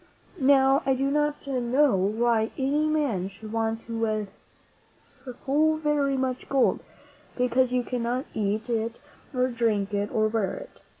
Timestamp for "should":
3.27-3.53